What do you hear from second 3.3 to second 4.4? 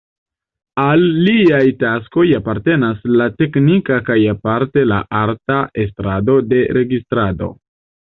teknika kaj